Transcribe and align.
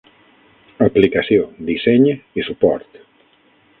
Aplicació, 0.85 1.45
disseny 1.69 2.09
i 2.43 2.47
suport. 2.49 3.03